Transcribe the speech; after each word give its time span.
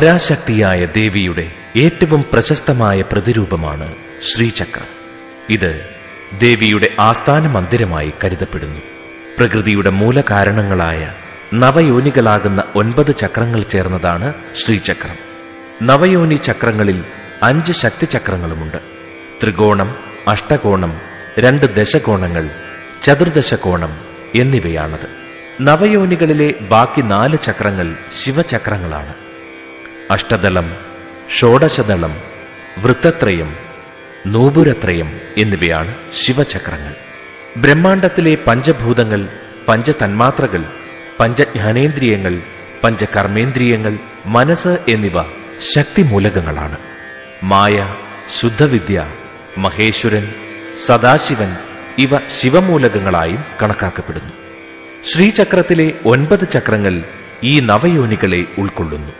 പരാശക്തിയായ 0.00 0.84
ദേവിയുടെ 0.84 1.50
ഏറ്റവും 1.76 2.24
പ്രശസ്തമായ 2.32 3.00
പ്രതിരൂപമാണ് 3.00 3.94
ശ്രീചക്രം. 4.28 4.86
ഇത് 5.50 5.84
ദേവിയുടെ 6.38 6.88
ആസ്ഥാന 7.00 7.46
മന്ദിരമായി 7.46 8.12
കരുതപ്പെടുന്നു. 8.24 8.80
പ്രകൃതിയുടെ 9.38 9.90
മൂലകാരണങ്ങളായ 9.90 11.12
നവയോനികളാകുന്ന 11.54 12.64
ഒൻപത് 12.76 13.16
ചക്രങ്ങൾ 13.16 13.62
ചേർന്നതാണ് 13.62 14.34
ശ്രീചക്രം. 14.56 15.16
നവയോനി 15.82 16.34
ചക്രങ്ങളിൽ 16.34 17.04
അഞ്ച് 17.42 17.72
ശക്തി 17.72 18.04
ചക്രങ്ങളുമുണ്ട് 18.04 18.78
ത്രികോണം 19.42 19.96
അഷ്ടകോണം 20.28 21.00
രണ്ട് 21.38 21.74
ദശകോണങ്ങൾ 21.74 22.50
ചതുർദശകോണം 23.02 23.98
എന്നിവയാണത്. 24.34 25.08
നവയോനികളിലെ 25.60 26.54
ബാക്കി 26.60 27.00
നാല് 27.00 27.36
ചക്രങ്ങൾ 27.44 27.96
ശിവചക്രങ്ങളാണ്. 28.22 29.14
അഷ്ടദളം 30.10 30.74
ഷോഡശദളം 31.38 32.14
വൃത്തത്രയം 32.78 33.54
നൂപുരത്രയം 34.26 35.20
എന്നിവയാണ് 35.36 35.94
ശിവചക്രങ്ങൾ. 36.14 36.94
ബ്രഹ്മാണ്ടത്തിലെ 37.56 38.38
പഞ്ചഭൂതങ്ങൾ 38.46 39.28
പഞ്ചതന്മാത്രകൾ 39.68 40.64
പഞ്ചജ്ഞാനേന്ദ്രിയങ്ങൾ 41.20 42.40
പഞ്ചകർമ്മേന്ദ്രിയങ്ങൾ 42.84 43.98
മനസ്സ് 44.26 44.78
എന്നിവ 44.88 45.22
ശക്തിമൂലകങ്ങളാണ്. 45.72 46.76
മായ 47.42 47.94
ശുദ്ധവിദ്യ 48.38 49.06
മഹേശ്വരൻ 49.58 50.34
സദാശിവൻ 50.86 51.56
ഇവ 51.98 52.10
ശിവമൂലകങ്ങളായും 52.40 53.44
കണക്കാക്കപ്പെടുന്നു. 53.62 54.32
ശ്രീചക്രത്തിലെ 55.12 55.92
ഒൻപത് 56.06 56.48
ചക്രങ്ങൾ 56.48 57.02
ഈ 57.42 57.60
നവയോനികളെ 57.60 58.44
ഉൾക്കൊള്ളുന്നു. 58.58 59.12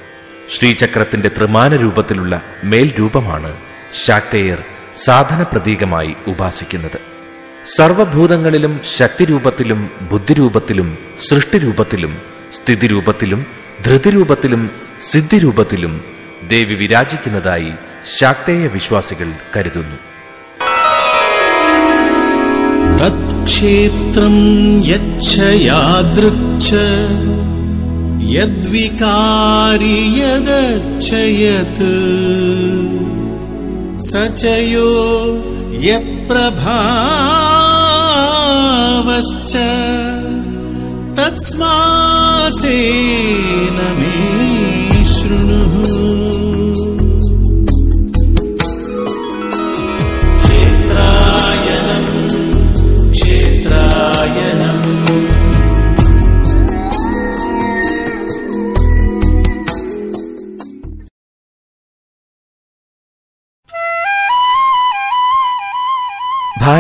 ശ്രീചക്രത്തിന്റെ 0.51 1.29
ത്രിമാന 1.29 1.77
രൂപത്തിലുള്ള 1.77 2.43
മേൽരൂപമാണ് 2.65 3.57
ശാക്തേയർ 4.05 4.59
സാധന 4.97 5.43
പ്രതീകമായി 5.43 6.15
ഉപാസിക്കുന്നത്. 6.27 6.99
സർവഭൂതങ്ങളിലും 7.77 8.81
ശക്തിരൂപത്തിലും 8.97 9.91
ബുദ്ധിരൂപത്തിലും 10.11 10.99
സൃഷ്ടിരൂപത്തിലും 11.21 12.19
സ്ഥിതിരൂപത്തിലും 12.55 13.47
ധൃതിരൂപത്തിലും 13.85 14.71
സിദ്ധിരൂപത്തിലും 15.03 16.05
ദേവി 16.49 16.75
വിരാജിക്കുന്നതായി 16.75 17.73
ശാക്തേയ 18.19 18.67
വിശ്വാസികൾ 18.67 19.29
കരുതുന്നു. 19.57 19.99
തത്ക്ഷേത്രം 23.01 24.35
യക്ഷ 24.87 25.37
यद्विकारि 28.29 29.99
यदच्छयत् 30.21 31.81
स 34.09 34.13
च 34.41 34.43
यो 34.73 34.91
यत्प्रभावश्च 35.87 36.35
तत्स्मासेन 41.19 42.59
मे 43.99 44.50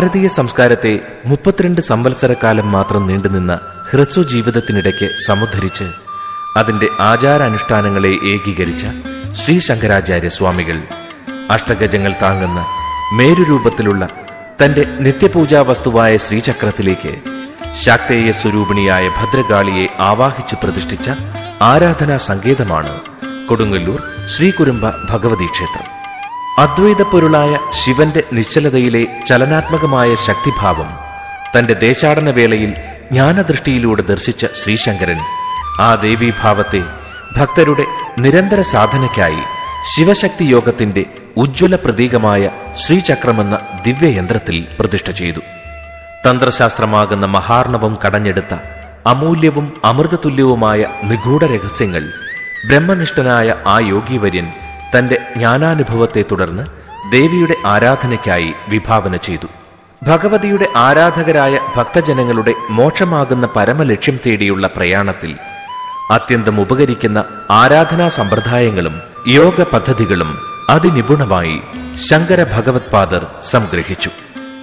ഭാരതീയ 0.00 0.28
സംസ്കാരത്തെ 0.32 0.90
മുപ്പത്തിരണ്ട് 1.26 1.80
സംവത്സരക്കാലം 1.82 2.66
മാത്രം 2.70 3.02
നീണ്ടുനിന്ന 3.06 3.52
ഹ്രസ്വ 3.88 4.22
ജീവിതത്തിനിടയ്ക്ക് 4.30 5.06
സമുദ്ധരിച്ച് 5.26 5.86
അതിന്റെ 6.56 6.88
ആചാരാനുഷ്ഠാനങ്ങളെ 7.02 8.12
ഏകീകരിച്ച 8.30 8.84
ശ്രീ 9.34 9.56
ശങ്കരാചാര്യ 9.60 10.30
സ്വാമികൾ 10.30 10.78
അഷ്ടഗജങ്ങൾ 11.50 12.14
താങ്ങുന്ന 12.22 12.62
മേരുരൂപത്തിലുള്ള 13.18 14.06
തന്റെ 14.62 14.84
നിത്യപൂജാ 15.00 15.62
വസ്തുവായ 15.62 16.16
ശ്രീചക്രത്തിലേക്ക് 16.18 17.12
ശാക്തേയ 17.84 18.30
സ്വരൂപിണിയായ 18.32 19.06
ഭദ്രകാളിയെ 19.18 19.86
ആവാഹിച്ച് 20.08 20.56
പ്രതിഷ്ഠിച്ച 20.56 21.08
ആരാധനാ 21.64 22.18
സങ്കേതമാണ് 22.26 22.94
കൊടുങ്ങല്ലൂർ 23.48 24.00
ശ്രീകുരുമ്പ 24.28 24.86
ഭഗവതി 25.10 25.48
ക്ഷേത്രം 25.52 25.86
അദ്വൈത 26.60 27.02
പൊരുളായ 27.02 27.50
ശിവന്റെ 27.72 28.22
നിശ്ചലതയിലെ 28.32 29.02
ചലനാത്മകമായ 29.26 30.14
ശക്തിഭാവം 30.26 30.88
തന്റെ 31.54 31.74
ദേശാടന 31.78 32.30
വേളയിൽ 32.30 32.72
ജ്ഞാനദൃഷ്ടിയിലൂടെ 33.10 34.02
ദർശിച്ച 34.02 34.46
ശ്രീശങ്കരൻ 34.54 35.20
ആ 35.80 35.94
ദേവീഭാവത്തെ 36.02 36.82
ഭക്തരുടെ 37.36 37.84
നിരന്തര 38.18 38.60
സാധനയ്ക്കായി 38.72 39.42
ശിവശക്തി 39.92 40.44
യോഗത്തിന്റെ 40.44 41.02
ഉജ്ജ്വല 41.36 41.74
പ്രതീകമായ 41.76 42.42
ശ്രീചക്രമെന്ന 42.76 43.54
ദിവ്യയന്ത്രത്തിൽ 43.84 44.56
പ്രതിഷ്ഠ 44.78 45.10
ചെയ്തു. 45.10 45.42
തന്ത്രശാസ്ത്രമാകുന്ന 46.24 47.26
മഹാർണവം 47.26 47.98
കടഞ്ഞെടുത്ത 48.04 48.54
അമൂല്യവും 49.06 49.66
അമൃതതുല്യവുമായ 49.84 50.80
നിഗൂഢ 51.04 51.42
രഹസ്യങ്ങൾ 51.54 52.04
ബ്രഹ്മനിഷ്ഠനായ 52.68 53.54
ആ 53.66 53.78
യോഗീവര്യൻ 53.90 54.48
തന്റെ 54.94 55.16
ജ്ഞാനാനുഭവത്തെ 55.36 56.24
തുടർന്ന് 56.32 56.64
ദേവിയുടെ 57.12 57.54
ആരാധനയ്ക്കായി 57.64 58.52
വിഭാവന 58.68 59.16
ചെയ്തു. 59.16 59.48
ഭഗവതിയുടെ 60.02 60.66
ആരാധകരായ 60.76 61.58
ഭക്തജനങ്ങളുടെ 61.76 62.52
മോക്ഷമാകുന്ന 62.70 63.48
പരമലക്ഷ്യം 63.56 64.18
തേടിയുള്ള 64.26 64.66
പ്രയാണത്തിൽ 64.66 65.36
അത്യന്തം 66.10 66.60
ഉപകരിക്കുന്ന 66.60 67.24
ആരാധനാ 67.50 68.08
സമ്പ്രദായങ്ങളും 68.08 69.00
യോഗ 69.26 69.62
പദ്ധതികളും 69.62 70.38
അതിനിപുണമായി 70.70 71.60
ശങ്കര 72.08 72.46
ഭഗവത്പാദർ 72.56 73.26
സംഗ്രഹിച്ചു. 73.42 74.10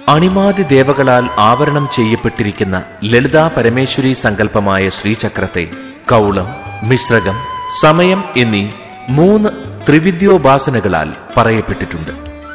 അണിമാതി 0.08 0.62
ദേവകളാൽ 0.62 1.28
ആവരണം 1.38 1.88
ചെയ്യപ്പെട്ടിരിക്കുന്ന 1.92 2.82
ലളിതാ 3.02 3.50
പരമേശ്വരി 3.56 4.12
സങ്കല്പമായ 4.12 4.88
ശ്രീചക്രത്തെ 4.88 5.64
കൗളം 6.10 6.48
മിശ്രകം 6.88 7.36
സമയം 7.80 8.24
എന്നീ 8.36 8.68
മൂന്ന് 9.08 9.67
ത്രിവിദ്യോപാസനകളാൽ 9.86 11.08
പറയപ്പെട്ടിട്ടുണ്ട്. 11.36 12.10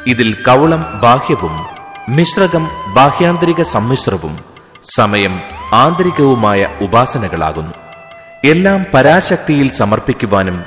ഇതിൽ 0.07 0.37
കവളം 0.47 0.99
ബാഹ്യവും 1.03 1.55
മിശ്രകം 2.09 2.67
ബാഹ്യാന്തരിക 2.95 3.61
സമ്മിശ്രവും 3.63 4.39
സമയം 4.95 5.39
ആന്തരികവുമായ 5.73 6.67
ഉപാസനകളാകുന്നു. 6.81 7.73
എല്ലാം 8.43 8.85
പരാശക്തിയിൽ 8.93 9.71
സമർപ്പിക്കുവാനും 9.71 10.63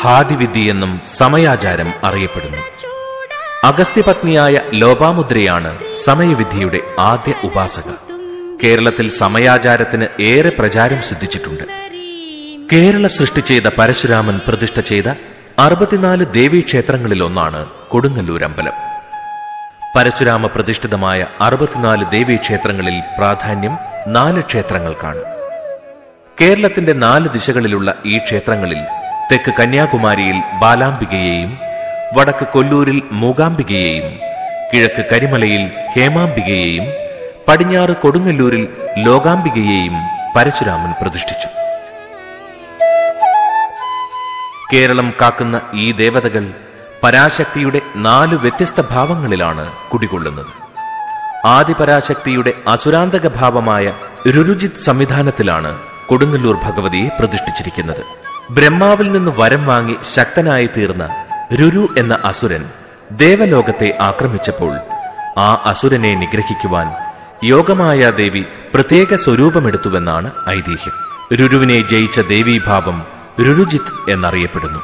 ഹാദിവിദ്യ 0.00 0.70
എന്നും 0.70 1.00
സമയാചാരം 1.16 1.92
അറിയപ്പെടുന്നു. 2.04 2.58
അഗസ്ത്യപത്നിയായ 3.64 4.60
ലോപാമുദ്രയാണ് 4.72 5.78
സമയവിദ്യയുടെ 6.04 6.80
ആദ്യ 6.98 7.34
ഉപാസക. 7.44 7.90
കേരളത്തിൽ 8.64 9.10
സമയാചാരത്തിന് 9.10 10.22
ഏറെ 10.22 10.52
പ്രചാരം 10.58 11.02
സിദ്ധിച്ചിട്ടുണ്ട്. 11.02 11.64
കേരള 12.72 13.06
സൃഷ്ടി 13.06 13.40
ചെയ്ത 13.40 13.66
പരശുരാമൻ 13.78 14.40
പ്രതിഷ്ഠ 14.48 14.80
ചെയ്ത 14.80 15.08
അറുപത്തിനാല് 15.58 16.24
ദേവീക്ഷേത്രങ്ങളിലൊന്നാണ് 16.34 17.66
കൊടുങ്ങല്ലൂർ 17.88 18.44
അമ്പലം. 18.44 18.72
പരശുരാമ 19.96 20.46
പ്രതിഷ്ഠിതമായ 20.46 21.26
അറുപത്തിനാല് 21.40 22.04
ദേവീക്ഷേത്രങ്ങളിൽ 22.10 23.02
പ്രാധാന്യം 23.18 23.78
നാല് 24.06 24.40
ക്ഷേത്രങ്ങൾക്കാണ്. 24.40 25.22
കേരളത്തിന്റെ 26.40 26.92
നാല് 26.92 27.28
ദിശകളിലുള്ള 27.28 27.94
ഈ 28.06 28.18
ക്ഷേത്രങ്ങളിൽ 28.18 28.80
തെക്ക് 29.32 29.54
കന്യാകുമാരിയിൽ 29.60 30.38
ബാലാംബികയെയും 30.62 31.58
വടക്ക് 32.16 32.46
കൊല്ലൂരിൽ 32.48 33.02
മൂകാംബികയെയും 33.12 34.18
കിഴക്ക് 34.72 35.04
കരിമലയിൽ 35.12 35.70
ഹേമാംബികയെയും 35.96 36.86
പടിഞ്ഞാറ് 37.48 37.96
കൊടുങ്ങല്ലൂരിൽ 37.96 38.68
ലോകാംബികയെയും 38.96 39.96
പരശുരാമൻ 40.36 40.94
പ്രതിഷ്ഠിച്ചു. 41.02 41.63
കേരളം 44.72 45.12
കാക്കുന്ന 45.20 45.60
ഈ 45.74 45.92
ദേവതകൾ 45.92 46.44
പരാശക്തിയുടെ 47.02 47.80
നാല് 47.96 48.36
വ്യത്യസ്ത 48.36 48.80
ഭാവങ്ങളിലാണ് 48.90 49.72
കുടികൊള്ളുന്നത്. 49.92 50.52
ആദിപരാശക്തിയുടെ 51.46 52.52
അസുരാന്തക 52.66 53.28
ഭാവമായ 53.28 53.92
രുരുജിത് 54.26 54.82
സംവിധാനത്തിലാണ് 54.82 55.78
കൊടുങ്ങല്ലൂർ 56.06 56.56
ഭഗവതിയെ 56.64 57.08
പ്രതിഷ്ഠിച്ചിരിക്കുന്നത്. 57.18 58.02
ബ്രഹ്മാവിൽ 58.50 59.12
നിന്ന് 59.12 59.32
വരം 59.36 59.66
വാങ്ങി 59.66 59.96
ശക്തനായി 60.14 60.66
തീർന്ന 60.76 61.24
രുരു 61.52 61.94
എന്ന 61.98 62.18
അസുരൻ 62.24 62.64
ദേവലോകത്തെ 63.12 63.98
ആക്രമിച്ചപ്പോൾ 64.00 64.74
ആ 65.38 65.62
അസുരനെ 65.64 66.14
നിഗ്രഹിക്കുവാൻ 66.14 66.88
യോഗമായ 67.44 68.10
ദേവി 68.10 68.44
പ്രത്യേക 68.74 69.14
സ്വരൂപമെടുത്തുവെന്നാണ് 69.14 70.30
ഐതിഹ്യം. 70.48 70.94
രുരുവിനെ 71.32 71.88
ജയിച്ച 71.88 72.20
ദേവീഭാവം 72.20 73.13
രുരുജിത്ത് 73.40 74.10
എന്നറിയപ്പെടുന്നു. 74.10 74.80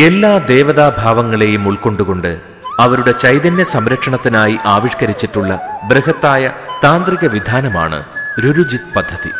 എല്ലാ 0.00 0.38
ദേവതാഭാവങ്ങളെയും 0.38 1.68
ഉൾക്കൊണ്ടുകൊണ്ട് 1.68 2.40
അവരുടെ 2.78 3.12
ചൈതന്യ 3.12 3.64
സംരക്ഷണത്തിനായി 3.64 4.58
ആവിഷ്കരിച്ചിട്ടുള്ള 4.64 5.60
ബൃഹത്തായ 5.84 6.50
താന്ത്രിക 6.84 7.26
വിധാനമാണ് 7.26 8.04
രുരുജിത് 8.44 8.94
പദ്ധതി. 8.96 9.30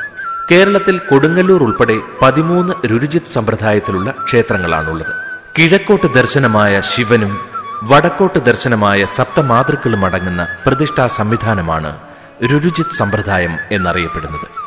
കേരളത്തിൽ 0.51 0.99
കൊടുങ്ങല്ലൂർ 0.99 1.63
ഉൾപ്പെടെ 1.63 1.97
പതിമൂന്ന് 2.23 2.75
രുരുജിത് 2.91 3.33
സമ്പ്രദായത്തിലുള്ള 3.33 4.11
ക്ഷേത്രങ്ങളാണുള്ളത്. 4.11 5.15
കിഴക്കോട്ട് 5.59 6.15
ദർശനമായ 6.15 6.81
ശിവനും 6.81 7.39
വടക്കോട്ട് 7.83 8.39
ദർശനമായ 8.39 9.05
സപ്തമാതൃക്കളും 9.05 10.05
അടങ്ങുന്ന 10.05 10.47
പ്രതിഷ്ഠാ 10.67 11.07
സംവിധാനമാണ് 11.07 11.97
രുരുജിത് 12.43 12.97
സമ്പ്രദായം 12.97 13.57
എന്നറിയപ്പെടുന്നത്. 13.73 14.66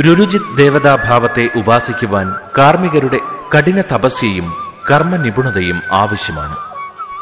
രുരുജിത് 0.00 0.56
ദേവതാഭാവത്തെ 0.56 1.48
ഉപാസിക്കുവാൻ 1.56 2.34
കാർമ്മികരുടെ 2.58 3.20
കഠിന 3.56 3.80
തപസ്യയും 3.80 4.52
കർമ്മനിപുണതയും 4.90 5.82
ആവശ്യമാണ്. 5.92 6.56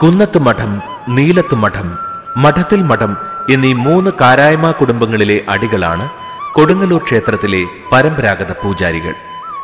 കുന്നത്ത് 0.03 0.39
മഠം 0.39 0.83
നീലത്ത് 1.09 1.55
മഠം 1.55 1.99
മഠത്തിൽ 2.37 2.83
മഠം 2.83 3.17
എന്നീ 3.51 3.73
മൂന്ന് 3.73 4.11
കാരായ്മ 4.21 4.71
കുടുംബങ്ങളിലെ 4.71 5.45
അടികളാണ് 5.49 6.09
കൊടുങ്ങല്ലൂർ 6.53 7.03
ക്ഷേത്രത്തിലെ 7.03 7.67
പരമ്പരാഗത 7.93 8.53
പൂജാരികൾ. 8.53 9.13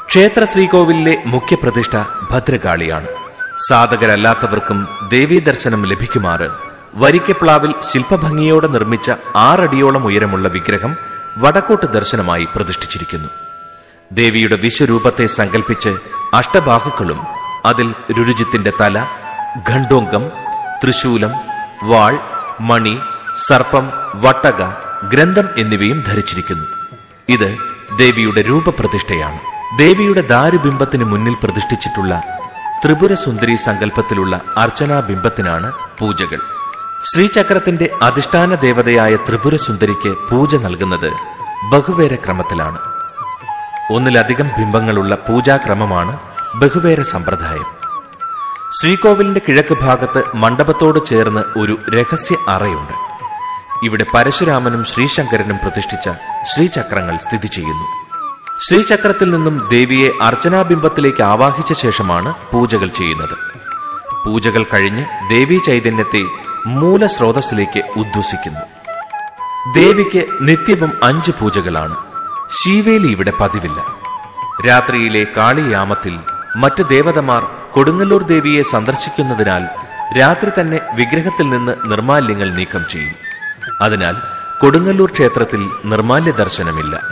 ക്ഷേത്ര 0.09 0.45
ശ്രീകോവിലിലെ 0.45 1.23
മുഖ്യപ്രതിഷ്ഠ 1.27 1.97
ഭദ്രകാളിയാണ്. 2.31 3.07
സാധകരല്ലാത്തവർക്കും 3.69 4.89
ദേവീദർശനം 5.09 5.87
ലഭിക്കുമാറ്. 5.87 6.51
വരിക്കപ്ലാവിൽ 6.95 7.75
ശില്പഭംഗിയോടെ 7.93 8.67
നിർമ്മിച്ച 8.67 9.13
ആറടിയോളം 9.37 10.07
ഉയരമുള്ള 10.07 10.49
വിഗ്രഹം 10.49 10.97
വടക്കോട്ട് 11.39 11.87
ദർശനമായി 11.87 12.49
പ്രതിഷ്ഠിച്ചിരിക്കുന്നു. 12.57 13.29
ദേവിയുടെ 14.13 14.57
വിശ്വരൂപത്തെ 14.57 15.27
സങ്കല്പിച്ച് 15.27 15.97
അഷ്ടബാഹുക്കളും 16.35 17.21
അതിൽ 17.65 17.95
രുരുജിത്തിന്റെ 18.19 18.73
തല 18.81 19.07
ഖണ്ഡോങ്കം 19.71 20.33
തൃശൂലം 20.85 21.31
വാൾ 21.83 22.19
മണി 22.61 22.99
സർപ്പം 23.37 23.93
വട്ടക 24.15 24.63
ഗ്രന്ഥം 25.09 25.49
എന്നിവയും 25.57 26.05
ധരിച്ചിരിക്കുന്നു. 26.07 26.67
ഇത് 27.29 27.57
ദേവിയുടെ 27.99 28.43
രൂപപ്രതിഷ്ഠയാണ്. 28.43 29.41
ദേവിയുടെ 29.79 30.21
ദാരുബിംബത്തിന് 30.21 31.05
മുന്നിൽ 31.05 31.35
പ്രതിഷ്ഠിച്ചിട്ടുള്ള 31.43 32.23
ത്രിപുര 32.85 33.15
സുന്ദരി 33.15 33.55
സങ്കല്പത്തിലുള്ള 33.55 34.41
അർച്ചനാ 34.57 35.01
ബിംബത്തിനാണ് 35.01 35.73
പൂജകൾ. 35.99 36.60
ശ്രീചക്രത്തിന്റെ 37.03 37.91
അധിഷ്ഠാന 38.03 38.55
ദേവതയായ 38.55 39.17
ത്രിപുരസുന്ദരിക്ക് 39.17 40.09
പൂജ 40.31 40.57
നൽകുന്നത് 40.57 41.13
ബഹുവേര 41.73 42.15
ക്രമത്തിലാണ്. 42.15 42.79
ഒന്നിലധികം 43.93 44.49
ബിംബങ്ങളുള്ള 44.59 45.15
പൂജാക്രമമാണ് 45.15 46.19
ബഹുവേര 46.55 47.03
സമ്പ്രദായം. 47.03 47.65
ശ്രീകോവിലിന്റെ 48.81 49.41
കിഴക്ക് 49.49 49.75
ഭാഗത്ത് 49.75 50.25
മണ്ഡപത്തോട് 50.35 51.07
ചേർന്ന് 51.07 51.59
ഒരു 51.59 51.79
രഹസ്യ 51.91 52.37
അറയുണ്ട്. 52.49 52.93
ഇവിടെ 53.83 54.07
പരശുരാമനും 54.15 54.85
ശ്രീശങ്കരനും 54.85 55.57
പ്രതിഷ്ഠിച്ച 55.57 56.11
ശ്രീചക്രങ്ങൾ 56.55 57.17
സ്ഥിതി 57.17 57.47
ചെയ്യുന്നു. 57.47 57.87
ശ്രീചക്രത്തിൽ 58.69 59.31
നിന്നും 59.31 59.69
ദേവിയെ 59.71 60.11
അർച്ചനാബിംബത്തിലേക്ക് 60.23 61.23
ആവാഹിച്ച 61.23 61.73
ശേഷമാണ് 61.73 62.35
പൂജകൾ 62.53 62.89
ചെയ്യുന്നത്. 62.89 63.37
പൂജകൾ 64.27 64.65
കഴിഞ്ഞ് 64.65 65.05
ദേവീ 65.29 65.59
ചൈതന്യത്തെ 65.59 66.50
മൂലസ്രോതസ്സിലേക്ക് 66.67 67.83
ഉദ്വസിക്കുന്നു 67.97 68.61
ദേവിക്ക് 69.75 70.27
നിത്യവും 70.41 70.93
അഞ്ച് 71.03 71.33
പൂജകളാണ്. 71.41 71.97
ശീവേലി 72.61 73.07
ഇവിടെ 73.07 73.33
പതിവില്ല. 73.41 73.85
രാത്രിയിലെ 74.69 75.27
കാളിയാമത്തിൽ 75.37 76.19
മറ്റ് 76.57 76.89
ദേവതമാർ 76.89 77.43
കൊടുങ്ങല്ലൂർ 77.73 78.23
ദേവിയെ 78.23 78.63
സന്ദർശിക്കുന്നതിനാൽ 78.63 79.69
രാത്രി 80.19 80.51
തന്നെ 80.51 80.81
വിഗ്രഹത്തിൽ 80.95 81.51
നിന്ന് 81.51 81.77
നിർമാല്യങ്ങൾ 81.85 82.51
നീക്കം 82.51 82.85
ചെയ്യും. 82.91 83.15
അതിനാൽ 83.81 84.15
കൊടുങ്ങല്ലൂർ 84.61 85.11
ക്ഷേത്രത്തിൽ 85.11 85.71
നിർമാല്യ 85.85 86.31
ദർശനമില്ല. 86.31 87.03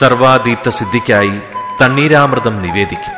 സർവാദീപ്ത 0.00 0.68
സിദ്ധിക്കായി 0.68 1.40
തണ്ണീരാമൃതം 1.80 2.62
നിവേദിക്കും. 2.62 3.14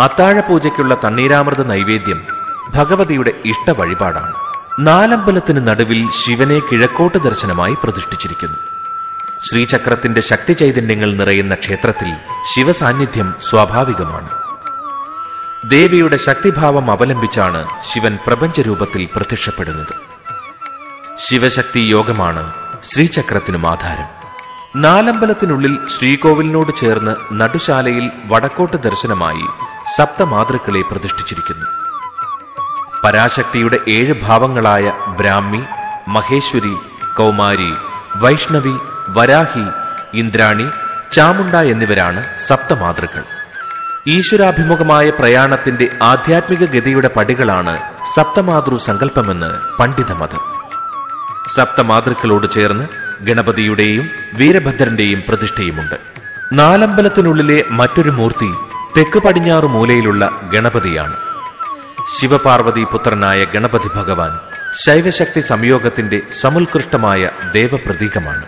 അത്താഴപൂജയ്ക്കുള്ള 0.00 0.96
തണ്ണീരാമൃത 1.04 1.62
നൈവേദ്യം 1.62 2.33
ഭഗവതിയുടെ 2.74 3.32
ഇഷ്ട 3.44 3.70
വഴിപാടാണ് 3.70 4.34
നാലമ്പലത്തിന് 4.78 5.68
നടുവിൽ 5.68 6.10
ശിവനെ 6.10 6.58
കിഴക്കോട്ട് 6.58 7.18
ദർശനമായി 7.18 7.76
പ്രതിഷ്ഠിച്ചിരിക്കുന്നു. 7.82 8.56
ശ്രീചക്രത്തിന്റെ 9.50 10.20
ശക്തി 10.20 10.52
ചൈതന്യങ്ങൾ 10.52 11.14
നിറയുന്ന 11.14 11.54
ക്ഷേത്രത്തിൽ 11.54 12.14
ശിവസാന്നിധ്യം 12.54 13.34
സ്വാഭാവികമാണ്. 13.40 14.28
ദേവിയുടെ 15.70 16.16
ശക്തിഭാവം 16.16 16.90
അവലംബിച്ചാണ് 16.90 17.68
ശിവൻ 17.92 18.18
പ്രപഞ്ചരൂപത്തിൽ 18.26 19.08
പ്രത്യക്ഷപ്പെടുന്നത്. 19.16 19.94
ശിവശക്തി 21.18 21.80
യോഗമാണ് 21.80 22.52
ശ്രീചക്രത്തിനും 22.84 23.70
ആധാരം. 23.70 24.24
നാലമ്പലത്തിനുള്ളിൽ 24.82 25.78
ശ്രീകോവിലിനോട് 25.98 26.76
ചേർന്ന് 26.76 27.40
നടുശാലയിൽ 27.40 28.10
വടക്കോട്ട് 28.26 28.76
ദർശനമായി 28.76 29.44
സപ്തമാതൃക്കളെ 29.96 30.82
പ്രതിഷ്ഠിച്ചിരിക്കുന്നു. 30.82 31.83
പരാശക്തിയുടെ 33.04 33.78
ഏഴ് 33.88 34.14
ഭാവങ്ങളായ 34.22 34.92
ബ്രാഹ്മി 35.18 35.62
മഹേശ്വരി 36.08 36.74
കൗമാരി 37.16 37.72
വൈഷ്ണവി 38.16 38.74
വരാഹി 39.08 39.64
ഇന്ദ്രാണി 40.14 40.66
ചാമുണ്ട 41.12 41.54
എന്നിവരാണ് 41.54 42.24
സപ്തമാതൃക്കൾ. 42.46 43.24
ഈശ്വരാഭിമുഖമായ 44.06 45.10
പ്രയാണത്തിന്റെ 45.10 45.88
ആധ്യാത്മിക 46.02 46.64
ഗതിയുടെ 46.64 47.10
പടികളാണ് 47.16 47.74
സപ്തമാതൃ 48.14 48.76
സങ്കല്പമെന്ന് 48.76 49.50
പണ്ഡിതമതം. 49.78 50.42
സപ്തമാതൃക്കളോട് 51.54 52.50
ചേർന്ന് 52.50 52.86
ഗണപതിയുടെയും 53.24 54.08
വീരഭദ്രന്റെയും 54.34 55.22
പ്രതിഷ്ഠയുമുണ്ട്. 55.28 55.94
നാലമ്പലത്തിനുള്ളിലെ 56.52 57.64
മറ്റൊരു 57.70 58.10
മൂർത്തി 58.10 58.50
തെക്ക് 58.96 59.18
പടിഞ്ഞാറ് 59.18 59.64
മൂലയിലുള്ള 59.64 60.30
ഗണപതിയാണ്. 60.52 61.16
ശിവപാർവതി 62.12 62.84
പുത്രനായ 62.84 63.44
ഗണപതി 63.44 63.88
ഭഗവാൻ 63.96 64.38
ശൈവശക്തി 64.84 65.40
സംയോഗത്തിന്റെ 65.40 66.20
സമുത്കൃഷ്ടമായ 66.32 67.30
ദേവപ്രതീകമാണ്. 67.54 68.44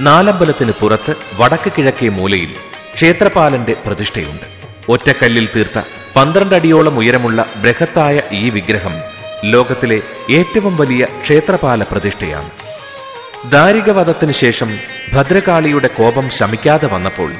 നാലമ്പലത്തിന് 0.00 0.72
പുറത്ത് 0.80 1.16
വടക്ക് 1.36 1.72
കിഴക്കേ 1.78 2.08
മൂലയിൽ 2.08 2.56
ക്ഷേത്രപാലന്റെ 2.94 3.76
പ്രതിഷ്ഠയുണ്ട്. 3.86 4.46
ഒറ്റക്കല്ലിൽ 4.88 5.48
തീർത്ത 5.56 5.82
പന്ത്രണ്ടടിയോളം 6.16 6.98
ഉയരമുള്ള 6.98 7.46
ബൃഹത്തായ 7.56 8.22
ഈ 8.32 8.50
വിഗ്രഹം 8.50 8.92
ലോകത്തിലെ 9.44 10.02
ഏറ്റവും 10.30 10.76
വലിയ 10.76 11.06
ക്ഷേത്രപാല 11.20 11.82
പ്രതിഷ്ഠയാണ്. 11.82 12.61
ദാരികവധത്തിന് 13.50 14.32
ശേഷം 14.32 14.78
ഭദ്രകാളിയുടെ 15.12 15.86
കോപം 15.86 16.30
ശമിക്കാതെ 16.30 16.86
വന്നപ്പോൾ 16.86 17.34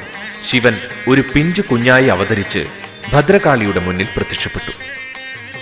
ശിവൻ 0.47 0.77
ഒരു 1.07 1.23
പിഞ്ചു 1.35 1.61
കുഞ്ഞായി 1.61 2.05
അവതരിച്ച് 2.05 2.65
ഭദ്രകാളിയുടെ 3.13 3.79
മുന്നിൽ 3.79 4.07
പ്രത്യക്ഷപ്പെട്ടു. 4.17 4.71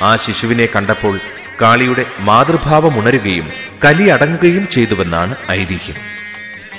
ആ 0.03 0.15
ശിശുവിനെ 0.15 0.65
കണ്ടപ്പോൾ 0.65 1.19
കാളിയുടെ 1.61 2.05
മാതൃഭാവം 2.19 2.99
ഉണരുകയും 2.99 3.49
കലി 3.85 4.03
അടങ്ങുകയും 4.03 4.69
ചെയ്തുവെന്നാണ് 4.69 5.35
ഐതിഹ്യം. 5.51 5.95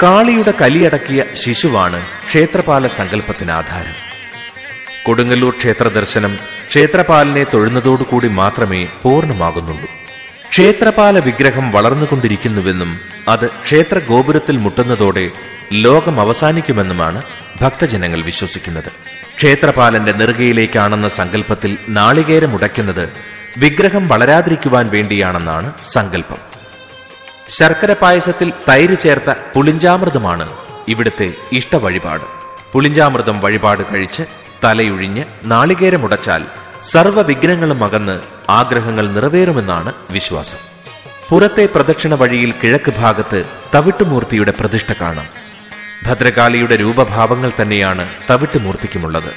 കാളിയുടെ 0.02 0.54
കലിയടക്കിയ 0.60 1.24
ശിശുവാണ് 1.34 2.06
ക്ഷേത്രപാല 2.26 2.86
സങ്കല്പത്തിന് 2.86 3.50
ആധാരം. 3.50 3.94
കൊടുങ്ങല്ലൂർ 5.06 5.56
ക്ഷേത്ര 5.58 5.88
ദർശനം 5.88 6.38
ക്ഷേത്രപാലനെ 6.68 7.44
തൊഴുന്നതോടുകൂടി 7.44 8.28
മാത്രമേ 8.28 8.88
പൂർണമാകുന്നുള്ളൂ. 9.02 10.01
ക്ഷേത്രപാല 10.52 11.18
വിഗ്രഹം 11.18 11.70
വളർന്നുകൊണ്ടിരിക്കുന്നുവെന്നും 11.70 12.90
അത് 13.28 13.50
ക്ഷേത്ര 13.64 13.98
ഗോപുരത്തിൽ 14.08 14.56
മുട്ടുന്നതോടെ 14.56 15.24
ലോകം 15.84 16.20
അവസാനിക്കുമെന്നുമാണ് 16.20 17.20
ഭക്തജനങ്ങൾ 17.60 18.20
വിശ്വസിക്കുന്നത്. 18.20 18.90
ക്ഷേത്രപാലന്റെ 19.36 20.12
നെറുകയിലേക്കാണെന്ന 20.12 21.08
സങ്കല്പത്തിൽ 21.08 21.78
നാളികേരം 21.88 22.54
ഉടയ്ക്കുന്നത് 22.54 23.04
വിഗ്രഹം 23.56 24.08
വളരാതിരിക്കുവാൻ 24.08 24.86
വേണ്ടിയാണെന്നാണ് 24.90 25.72
സങ്കല്പം 25.92 26.40
ശർക്കര 27.48 27.92
പായസത്തിൽ 27.92 28.52
തൈര് 28.68 28.98
ചേർത്ത 28.98 29.30
പുളിഞ്ചാമൃതമാണ് 29.54 30.46
ഇവിടുത്തെ 30.88 31.28
ഇഷ്ട 31.52 31.76
വഴിപാട് 31.76 32.26
പുളിഞ്ചാമൃതം 32.72 33.40
വഴിപാട് 33.40 33.82
കഴിച്ച് 33.92 34.22
തലയുഴിഞ്ഞ് 34.64 35.24
നാളികേരമുടച്ചാൽ 35.44 36.42
സർവ 36.82 37.20
വിഘ്നങ്ങളും 37.22 37.84
അകന്ന് 37.84 38.16
ആഗ്രഹങ്ങൾ 38.50 39.08
നിറവേറുമെന്നാണ് 39.08 39.92
വിശ്വാസം. 40.10 40.58
പുറത്തെ 41.28 41.66
പ്രദക്ഷിണ 41.66 42.14
വഴിയിൽ 42.14 42.54
കിഴക്ക് 42.62 42.90
ഭാഗത്ത് 42.90 43.44
തവിട്ടുമൂർത്തിയുടെ 43.74 44.52
പ്രതിഷ്ഠ 44.60 44.92
കാണാം. 45.00 45.26
ഭദ്രകാളിയുടെ 46.06 46.76
രൂപഭാവങ്ങൾ 46.76 47.52
തന്നെയാണ് 47.62 48.08
തവിട്ടുമൂർത്തിക്കുമുള്ളത്. 48.30 49.32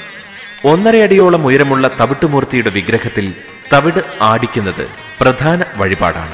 ഒന്നരയടിയോളം 0.66 1.46
ഉയരമുള്ള 1.46 1.90
തവിട്ടുമൂർത്തിയുടെ 2.00 2.70
വിഗ്രഹത്തിൽ 2.70 3.36
തവിട് 3.74 4.00
ആടിക്കുന്നത് 4.22 4.90
പ്രധാന 5.20 5.64
വഴിപാടാണ്. 5.76 6.34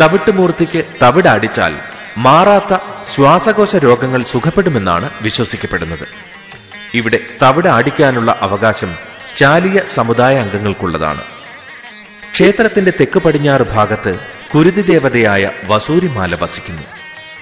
തവിട്ടുമൂർത്തിക്ക് 0.00 0.84
തവിട് 1.02 1.28
അടിച്ചാൽ 1.28 1.76
മാറാത്ത 2.18 2.78
ശ്വാസകോശ 3.04 3.76
രോഗങ്ങൾ 3.76 4.22
സുഖപ്പെടുമെന്നാണ് 4.22 5.10
വിശ്വസിക്കപ്പെടുന്നത്. 5.22 6.08
ഇവിടെ 6.94 7.20
തവിട് 7.42 7.68
അടിക്കാനുള്ള 7.68 8.38
അവകാശം 8.40 8.94
ചാലിയ 9.36 9.80
സമുദായ 9.94 10.38
അംഗങ്ങൾക്കുള്ളതാണ്. 10.38 11.35
ക്ഷേത്രത്തിന്റെ 12.36 12.92
തെക്ക് 13.00 13.18
പടിഞ്ഞാറ് 13.18 13.62
ഭാഗത്ത് 13.62 14.18
കുരുതി 14.54 14.80
ദേവതയായ 14.80 15.50
വസൂരിമാല 15.66 16.34
വസിക്കുന്നു. 16.34 16.82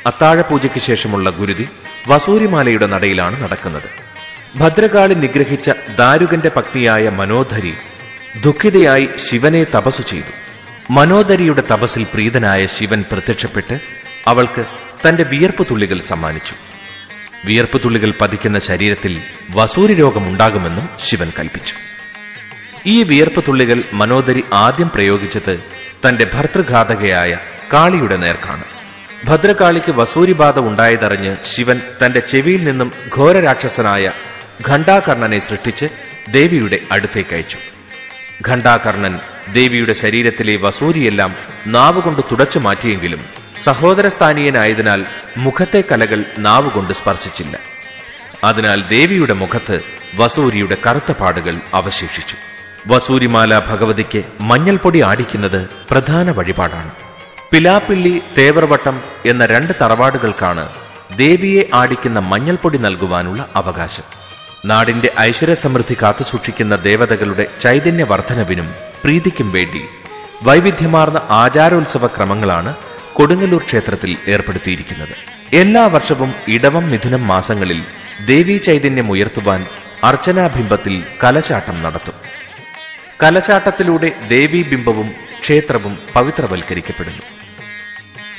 അത്താഴപൂജയ്ക്ക് 0.07 0.81
ശേഷമുള്ള 0.81 1.31
ഗുരുതി 1.31 1.69
വസൂരിമാലയുടെ 2.09 2.87
നടയിലാണ് 2.87 3.43
നടക്കുന്നത്. 3.43 3.89
ഭദ്രകാളി 4.59 5.15
നിഗ്രഹിച്ച 5.15 5.71
ദാരുകന്റെ 5.99 6.51
പത്നിയായ 6.57 7.09
മനോധരി 7.09 7.75
ദുഃഖിതയായി 8.45 9.09
ശിവനെ 9.17 9.65
തപസ്സു 9.65 10.03
ചെയ്തു. 10.03 10.33
മനോധരിയുടെ 10.91 11.63
തപസ്സിൽ 11.73 12.07
പ്രീതനായ 12.15 12.67
ശിവൻ 12.67 13.05
പ്രത്യക്ഷപ്പെട്ട് 13.13 13.81
അവൾക്ക് 14.27 14.65
തന്റെ 15.09 15.23
വിയർപ്പ് 15.23 15.67
തുള്ളികൾ 15.71 16.01
സമ്മാനിച്ചു. 16.01 16.55
വിയർപ്പ് 17.45 17.81
തുള്ളികൾ 17.85 18.15
പതിക്കുന്ന 18.21 18.59
ശരീരത്തിൽ 18.59 19.23
വസൂരി 19.51 19.95
രോഗമുണ്ടാകുമെന്നും 19.95 20.89
ശിവൻ 21.05 21.33
കൽപ്പിച്ചു. 21.39 21.94
ഈ 22.87 23.03
വിയർപ്പ് 23.03 23.45
തുള്ളികൾ 23.49 23.83
മനോദരി 23.93 24.45
ആദ്യം 24.53 24.91
പ്രയോഗിച്ചത് 24.95 25.65
തന്റെ 26.09 26.31
ഭർതൃഘാതകയായ 26.35 27.39
കാളിയുടെ 27.73 28.17
നേർക്കാണ്. 28.17 28.65
ഭദ്രകാളിക്ക് 29.25 29.93
വസൂരിബാധ 29.93 30.59
ഉണ്ടായതറിഞ്ഞ് 30.59 31.37
ശിവൻ 31.45 31.81
തന്റെ 32.07 32.21
ചെവിയിൽ 32.21 32.65
നിന്നും 32.65 32.93
ഘോരരാക്ഷസനായ 33.17 34.13
ഘണ്ടാകർണനെ 34.69 35.39
സൃഷ്ടിച്ച് 35.39 35.87
ദേവിയുടെ 36.29 36.81
അടുത്തേക്ക് 36.93 37.35
അയച്ചു. 37.35 37.57
ഘണ്ടാകർണൻ 38.49 39.19
ദേവിയുടെ 39.53 39.93
ശരീരത്തിലെ 39.93 40.57
വസൂരിയെല്ലാം 40.57 41.35
നാവുകൊണ്ട് 41.67 42.23
തുടച്ചു 42.31 42.59
മാറ്റിയെങ്കിലും 42.59 43.21
സഹോദരസ്ഥാനീയനായതിനാൽ 43.65 45.05
മുഖത്തെ 45.37 45.85
കലകൾ 45.93 46.25
നാവുകൊണ്ട് 46.39 46.93
സ്പർശിച്ചില്ല. 46.93 47.59
അതിനാൽ 48.45 48.89
ദേവിയുടെ 48.89 49.33
മുഖത്ത് 49.33 49.81
വസൂരിയുടെ 50.17 50.77
കറുത്ത 50.87 51.13
പാടുകൾ 51.13 51.61
അവശേഷിച്ചു. 51.75 52.37
വസൂരിമാല 52.87 53.59
ഭഗവതിക്ക് 53.59 54.23
മഞ്ഞൾപ്പൊടി 54.41 55.01
ആടിക്കുന്നത് 55.01 55.69
പ്രധാന 55.91 56.31
വഴിപാടാണ്. 56.31 56.91
പിലാപ്പിള്ളി 57.53 58.23
തേവർവട്ടം 58.39 59.01
എന്ന 59.27 59.47
രണ്ട് 59.47 59.73
തറവാടുകൾക്കാണ് 59.81 60.69
ദേവിയെ 61.17 61.63
ആടിക്കുന്ന 61.75 62.19
മഞ്ഞൾപ്പൊടി 62.19 62.79
നൽകുവാനുള്ള 62.79 63.49
അവകാശം. 63.57 64.03
നാടിന്റെ 64.65 65.13
ഐശ്വര്യസമൃദ്ധി 65.21 65.97
കാത്തുസൂക്ഷിക്കുന്ന 66.03 66.77
ദേവതകളുടെ 66.77 67.47
ചൈതന്യ 67.61 68.05
വർധനവിനും 68.05 68.75
പ്രീതിക്കും 69.05 69.53
വേണ്ടി 69.53 69.83
വൈവിധ്യമാർന്ന 70.43 71.23
ആചാരോത്സവ 71.31 72.07
ക്രമങ്ങളാണ് 72.07 72.75
കൊടുങ്ങല്ലൂർ 73.13 73.63
ക്ഷേത്രത്തിൽ 73.63 74.17
ഏർപ്പെടുത്തിയിരിക്കുന്നത്. 74.29 75.15
എല്ലാ 75.57 75.87
വർഷവും 75.87 76.33
ഇടവം 76.49 76.91
മിഥുനം 76.91 77.27
മാസങ്ങളിൽ 77.27 77.83
ദേവീ 78.25 78.57
ചൈതന്യം 78.59 79.11
ഉയർത്തുവാൻ 79.11 79.67
അർച്ചനാബിംബത്തിൽ 80.05 81.05
കലശാട്ടം 81.25 81.83
നടത്തും. 81.83 82.35
കലശാട്ടത്തിലൂടെ 83.23 84.09
ദേവീബിംബവും 84.29 85.09
ക്ഷേത്രവും 85.43 85.99
പവിത്രവൽക്കരിക്കപ്പെടുന്നു. 86.15 87.23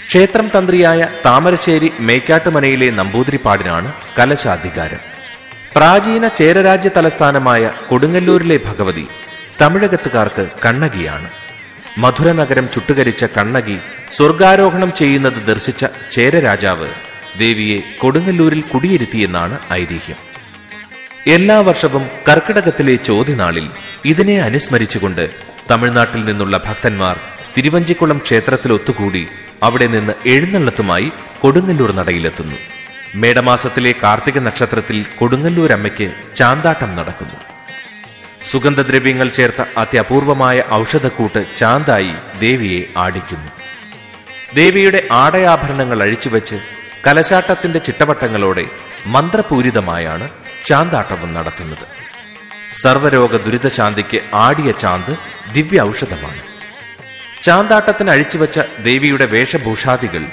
ക്ഷേത്രം 0.07 0.47
തന്ത്രിയായ 0.55 1.07
താമരശ്ശേരി 1.25 1.91
മേക്കാട്ടുമനയിലെ 1.99 2.89
നമ്പൂതിരിപ്പാടിനാണ് 2.89 3.93
കലശാധികാരം. 4.19 5.01
പ്രാചീന 5.75 6.27
ചേരരാജ്യ 6.27 6.89
തലസ്ഥാനമായ 6.97 7.71
കൊടുങ്ങല്ലൂരിലെ 7.89 8.57
ഭഗവതി 8.67 9.05
തമിഴകത്തുകാർക്ക് 9.61 10.45
കണ്ണകിയാണ്. 10.65 11.29
മധുര 11.97 12.31
നഗരം 12.31 12.65
ചുട്ടുകരിച്ച 12.73 13.25
കണ്ണകി 13.37 13.77
സ്വർഗാരോഹണം 14.15 14.93
ചെയ്യുന്നത് 14.95 15.39
ദർശിച്ച 15.49 15.85
ചേരരാജാവ് 16.11 16.89
ദേവിയെ 17.37 17.79
കൊടുങ്ങല്ലൂരിൽ 18.01 18.61
കുടിയിരുത്തിയെന്നാണ് 18.61 19.59
ഐതിഹ്യം. 19.81 20.19
എല്ലാ 21.33 21.55
വർഷവും 21.67 22.03
കർക്കിടകത്തിലെ 22.27 22.95
ചോദ്യനാളിൽ 22.95 23.67
ഇതിനെ 24.11 24.35
അനുസ്മരിച്ചുകൊണ്ട് 24.47 25.23
തമിഴ്നാട്ടിൽ 25.69 26.21
നിന്നുള്ള 26.25 26.55
ഭക്തന്മാർ 26.67 27.15
തിരുവഞ്ചിക്കുളം 27.55 28.17
ക്ഷേത്രത്തിൽ 28.17 28.71
ഒത്തുകൂടി 28.73 29.23
അവിടെ 29.63 29.87
നിന്ന് 29.87 30.13
എഴുന്നള്ളത്തുമായി 30.33 31.11
കൊടുങ്ങല്ലൂർ 31.41 31.91
നടയിലെത്തുന്നു. 31.99 32.57
മേടമാസത്തിലെ 33.21 33.91
കാർത്തിക 34.03 34.37
നക്ഷത്രത്തിൽ 34.39 35.05
കൊടുങ്ങല്ലൂർ 35.19 35.71
അമ്മയ്ക്ക് 35.77 36.07
ചാന്താട്ടം 36.35 36.91
നടക്കുന്നു. 36.99 37.37
സുഗന്ധദ്രവ്യങ്ങൾ 38.51 39.27
ചേർത്ത 39.37 39.61
അത്യപൂർവമായ 39.83 40.63
ഔഷധക്കൂട്ട് 40.81 41.41
ചാന്തായി 41.57 42.13
ദേവിയെ 42.39 42.81
ആടിക്കുന്നു. 43.05 43.51
ദേവിയുടെ 44.53 45.03
ആടയാഭരണങ്ങൾ 45.23 46.01
അഴിച്ചുവെച്ച് 46.07 46.57
കലശാട്ടത്തിന്റെ 47.07 47.79
ചിട്ടവട്ടങ്ങളോടെ 47.79 48.65
മന്ത്രപൂരിതമായാണ് 49.15 50.27
ചാന്താട്ടവും 50.67 51.31
നടത്തുന്നത്. 51.33 51.85
സർവരോഗ 52.81 53.35
ദുരിതശാന്തിക്ക് 53.45 54.19
ആടിയ 54.45 54.69
ചാന്ത് 54.83 55.13
ദിവ്യ 55.55 55.81
ഔഷധമാണ് 55.89 56.41
ചാന്താട്ടത്തിന് 57.45 58.11
അഴിച്ചുവച്ച 58.13 58.59
ദേവിയുടെ 58.87 59.25
വേഷഭൂഷാദികൾ 59.33 60.23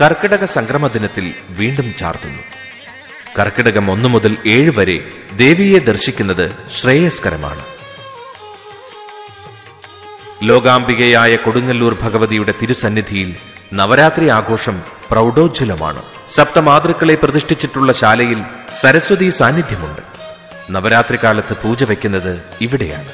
കർക്കിടക 0.00 0.44
സംക്രമ 0.56 0.86
ദിനത്തിൽ 0.86 1.26
വീണ്ടും 1.58 1.88
ചാർത്തുന്നു. 2.00 2.42
കർക്കിടകം 3.38 3.86
ഒന്നു 3.90 4.08
മുതൽ 4.08 4.32
ഏഴ് 4.46 4.72
വരെ 4.78 4.96
ദേവിയെ 5.42 5.78
ദർശിക്കുന്നത് 5.88 6.46
ശ്രേയസ്കരമാണ്. 6.78 7.64
ലോകാംബികയായ 10.48 11.32
കൊടുങ്ങല്ലൂർ 11.36 11.94
ഭഗവതിയുടെ 12.04 12.54
തിരുസന്നിധിയിൽ 12.60 13.30
നവരാത്രി 13.80 14.28
ആഘോഷം 14.38 14.76
പ്രൗഢോജ്വലമാണ്. 15.12 16.02
സപ്തമാതൃക്കളെ 16.34 17.14
പ്രതിഷ്ഠിച്ചിട്ടുള്ള 17.14 17.92
ശാലയിൽ 17.92 18.42
സരസ്വതി 18.80 19.28
സാന്നിധ്യമുണ്ട്. 19.30 20.00
നവരാത്രി 20.70 21.18
കാലത്ത് 21.24 21.56
പൂജ 21.56 21.84
വയ്ക്കുന്നത് 21.84 22.42
ഇവിടെയാണ്. 22.60 23.08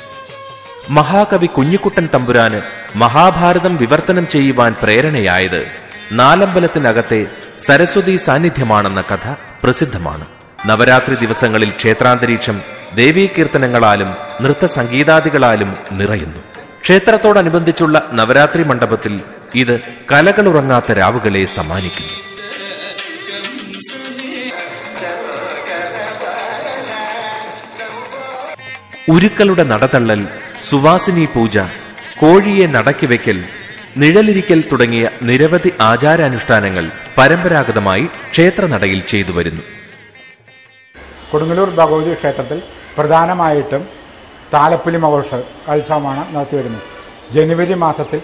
മഹാകവി 0.91 1.47
കുഞ്ഞിക്കുട്ടൻ 1.47 2.09
തമ്പുരാന് 2.15 2.61
മഹാഭാരതം 2.95 3.77
വിവർത്തനം 3.77 4.29
ചെയ്യുവാൻ 4.29 4.75
പ്രേരണയായത് 4.83 5.67
നാലമ്പലത്തിനകത്തെ 6.13 7.27
സരസ്വതി 7.67 8.17
സാന്നിധ്യമാണെന്ന 8.17 9.01
കഥ 9.01 9.35
പ്രസിദ്ധമാണ്. 9.65 10.25
നവരാത്രി 10.67 11.15
ദിവസങ്ങളിൽ 11.15 11.71
ക്ഷേത്രാന്തരീക്ഷം 11.71 12.61
ദേവീകീർത്തനങ്ങളാലും 12.95 14.15
നൃത്തസംഗീതാദികളാലും 14.41 15.77
നിറയുന്നു. 15.93 16.39
ക്ഷേത്രത്തോടനുബന്ധിച്ചുള്ള 16.83 18.09
നവരാത്രി 18.13 18.63
മണ്ഡപത്തിൽ 18.63 19.21
ഇത് 19.55 19.75
കലകളുറങ്ങാത്ത 20.11 20.93
രാവുകളെ 20.93 21.45
സമ്മാനിക്കുന്നു. 21.45 22.15
ഉരുക്കളുടെ 29.15 29.65
നടതള്ളൽ 29.65 30.21
സുവാസിനി 30.69 31.29
പൂജ 31.35 31.59
കോഴിയെ 32.21 32.67
നടക്കി 32.67 33.07
വെക്കൽ 33.07 33.39
നിഴലിരിക്കൽ 33.97 34.61
തുടങ്ങിയ 34.73 35.11
നിരവധി 35.23 35.73
ആചാരാനുഷ്ഠാനങ്ങൾ 35.81 36.85
പരമ്പരാഗതമായി 37.17 38.05
ക്ഷേത്രനടയിൽ 38.33 39.01
ചെയ്തു 39.07 39.33
വരുന്നു. 39.33 39.63
കൊടുങ്ങല്ലൂർ 41.31 41.71
ഭഗവതി 41.71 42.15
ക്ഷേത്രത്തിൽ 42.15 42.59
പ്രധാനമായിട്ടും 42.97 43.83
താലപ്പുലി 44.55 44.97
മഹോത്സവ 44.97 45.41
മഹോത്സവമാണ് 45.67 46.23
നടത്തിവരുന്നത് 46.35 46.85
ജനുവരി 47.35 47.75
മാസത്തിൽ 47.75 48.21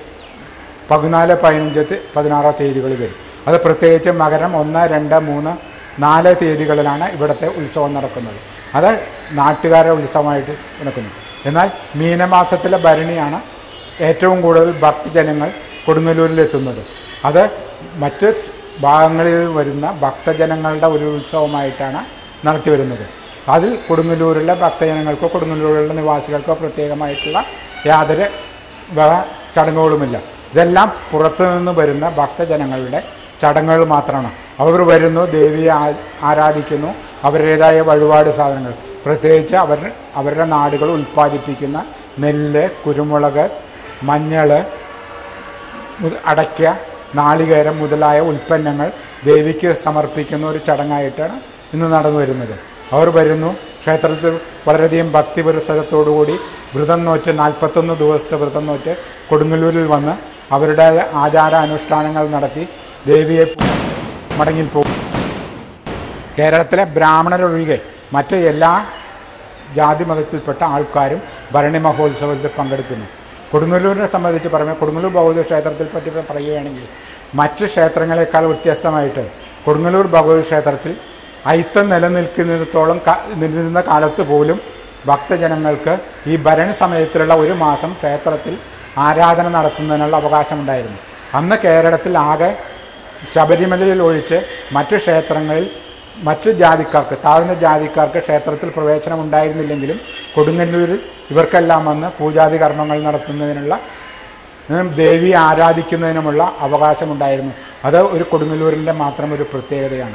പതിനാല് 0.90 1.34
പതിനഞ്ച് 1.44 1.96
പതിനാറ് 2.14 2.50
തീയതികളിൽ 2.60 2.98
വരും. 3.02 3.18
അത് 3.48 3.56
പ്രത്യേകിച്ച് 3.64 4.10
മകരം 4.22 4.52
ഒന്ന് 4.62 4.82
രണ്ട് 4.94 5.18
മൂന്ന് 5.28 5.52
നാല് 6.04 6.30
തീയതികളിലാണ് 6.40 7.06
ഇവിടുത്തെ 7.16 7.48
ഉത്സവം 7.58 7.90
നടക്കുന്നത്. 7.96 8.38
അത് 8.76 8.90
നാട്ടുകാരുടെ 9.40 9.94
ഉത്സവമായിട്ട് 10.00 10.54
നടക്കുന്നു. 10.80 11.10
എന്നാൽ 11.48 11.68
മീനമാസത്തിലെ 12.00 12.78
ഭരണിയാണ് 12.86 13.38
ഏറ്റവും 14.08 14.38
കൂടുതൽ 14.44 14.70
ഭക്തജനങ്ങൾ 14.84 15.48
കൊടുങ്ങല്ലൂരിലെത്തുന്നത് 15.86 16.82
അത് 17.28 17.42
മറ്റ് 18.02 18.28
ഭാഗങ്ങളിൽ 18.84 19.36
വരുന്ന 19.58 19.86
ഭക്തജനങ്ങളുടെ 20.04 20.88
ഒരു 20.96 21.06
ഉത്സവമായിട്ടാണ് 21.18 22.00
നടത്തി 22.46 22.70
വരുന്നത്. 22.74 23.04
അതിൽ 23.54 23.70
കൊടുങ്ങല്ലൂരിലെ 23.88 24.54
ഭക്തജനങ്ങൾക്കോ 24.64 25.26
കൊടുങ്ങല്ലൂരിലെ 25.34 25.94
നിവാസികൾക്കോ 26.00 26.54
പ്രത്യേകമായിട്ടുള്ള 26.62 27.38
യാതൊരു 27.90 28.26
ചടങ്ങുകളുമില്ല. 29.56 30.16
ഇതെല്ലാം 30.54 30.88
പുറത്തു 31.10 31.44
നിന്ന് 31.52 31.72
വരുന്ന 31.78 32.06
ഭക്തജനങ്ങളുടെ 32.18 32.98
ചടങ്ങുകൾ 33.42 33.84
മാത്രമാണ്. 33.92 34.28
അവർ 34.62 34.80
വരുന്നു 34.90 35.22
ദേവിയെ 35.36 35.72
ആരാധിക്കുന്നു 36.28 36.90
അവരുടേതായ 37.26 37.76
വഴിപാട് 37.88 38.30
സാധനങ്ങൾ. 38.36 38.72
പ്രത്യേകിച്ച് 39.04 39.56
അവർ 39.62 39.80
അവരുടെ 40.20 40.44
നാടുകൾ 40.54 40.88
ഉൽപ്പാദിപ്പിക്കുന്ന 40.96 41.78
നെല്ല് 42.22 42.62
കുരുമുളക് 42.84 43.44
മഞ്ഞൾ 44.08 44.50
അടയ്ക്ക 46.32 46.62
നാളികേരം 47.20 47.76
മുതലായ 47.80 48.20
ഉൽപ്പന്നങ്ങൾ 48.30 48.88
ദേവിക്ക് 49.24 49.70
സമർപ്പിക്കുന്ന 49.84 50.44
ഒരു 50.52 50.60
ചടങ്ങായിട്ടാണ് 50.68 51.36
ഇന്ന് 51.74 51.88
നടന്നു 51.94 52.18
വരുന്നത്. 52.20 52.54
അവർ 52.92 53.08
വരുന്നു 53.18 53.50
ക്ഷേത്രത്തിൽ 53.82 54.34
വളരെയധികം 54.66 55.12
ഭക്തിപുരസരത്തോടുകൂടി 55.12 56.36
വ്രതം 56.74 57.04
നോറ്റ് 57.04 57.32
നാൽപ്പത്തൊന്ന് 57.38 57.94
ദിവസത്തെ 58.02 58.36
വ്രതം 58.42 58.64
നോറ്റ് 58.66 58.94
കൊടുങ്ങല്ലൂരിൽ 59.30 59.86
വന്ന് 59.86 60.14
അവരുടെ 60.54 60.86
ആചാരാനുഷ്ഠാനങ്ങൾ 61.24 62.24
നടത്തി 62.28 62.64
ദേവിയെ 63.06 63.44
മടങ്ങിപ്പോകും 64.38 64.92
കേരളത്തിലെ 66.38 66.84
ബ്രാഹ്മണരൊഴികെ 66.96 67.78
മറ്റ് 68.12 68.36
എല്ലാ 68.50 68.72
ജാതി 69.76 70.04
മതത്തിൽപ്പെട്ട 70.04 70.62
ആൾക്കാരും 70.74 71.20
ഭരണി 71.54 71.78
മഹോത്സവത്തിൽ 71.78 72.50
പങ്കെടുക്കുന്നു. 72.58 73.06
കൊടുങ്ങല്ലൂരിനെ 73.52 74.08
സംബന്ധിച്ച് 74.14 74.48
പറയുമ്പോൾ 74.48 74.78
കൊടുങ്ങല്ലൂർ 74.80 75.12
ഭഗവതി 75.12 75.42
ക്ഷേത്രത്തിൽ 75.42 75.86
പറ്റി 75.86 76.10
പറയുകയാണെങ്കിൽ 76.30 76.86
മറ്റ് 77.34 77.64
ക്ഷേത്രങ്ങളെക്കാൾ 77.64 78.44
വ്യത്യസ്തമായിട്ട് 78.44 79.24
കൊടുങ്ങല്ലൂർ 79.66 80.06
ഭഗവതി 80.16 80.42
ക്ഷേത്രത്തിൽ 80.42 80.92
അയിത്തം 81.46 81.86
നിലനിൽക്കുന്നിടത്തോളം 81.88 82.98
നിലനിന്ന 83.42 83.80
കാലത്ത് 83.80 84.22
പോലും 84.22 84.58
ഭക്തജനങ്ങൾക്ക് 85.06 85.94
ഈ 86.26 86.36
ഭരണി 86.46 86.74
സമയത്തിലുള്ള 86.82 87.34
ഒരു 87.34 87.54
മാസം 87.64 87.90
ക്ഷേത്രത്തിൽ 87.92 88.54
ആരാധന 88.98 89.48
നടത്തുന്നതിനുള്ള 89.48 90.16
അവകാശമുണ്ടായിരുന്നു. 90.16 90.98
അന്ന് 91.34 91.56
കേരളത്തിൽ 91.64 92.18
ആകെ 92.18 92.56
ശബരിമലയിൽ 93.34 94.02
ഒഴിച്ച് 94.02 94.42
മറ്റ് 94.72 94.96
ക്ഷേത്രങ്ങളിൽ 94.96 95.70
മറ്റ് 96.24 96.50
ജാതിക്കാർക്ക് 96.50 97.16
താഴ്ന്ന 97.24 97.54
ജാതിക്കാർക്ക് 97.54 98.18
ക്ഷേത്രത്തിൽ 98.18 98.68
പ്രവേശനം 98.68 99.20
ഉണ്ടായിരുന്നില്ലെങ്കിലും 99.20 100.00
കൊടുങ്ങല്ലൂരിൽ 100.34 101.00
ഇവർക്കെല്ലാം 101.30 101.86
വന്ന് 101.86 102.10
പൂജാതി 102.18 102.56
കർമ്മങ്ങൾ 102.56 103.02
നടത്തുന്നതിനുള്ള 103.02 103.80
ദേവി 104.96 105.30
ആരാധിക്കുന്നതിനുമുള്ള 105.30 106.56
അവകാശമുണ്ടായിരുന്നു. 106.60 107.52
അത് 107.84 107.98
ഒരു 108.02 108.24
കൊടുങ്ങല്ലൂരിന്റെ 108.24 108.92
മാത്രം 108.92 109.34
ഒരു 109.34 109.42
പ്രത്യേകതയാണ്. 109.42 110.14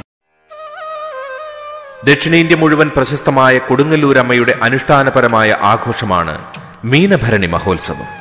ദക്ഷിണേന്ത്യ 2.04 2.56
മുഴുവൻ 2.56 2.90
പ്രശസ്തമായ 2.96 3.58
കൊടുങ്ങല്ലൂരമ്മയുടെ 3.58 4.54
അനുഷ്ഠാനപരമായ 4.62 5.56
ആഘോഷമാണ് 5.62 6.44
മീനഭരണി 6.84 7.46
മഹോത്സവം. 7.46 8.19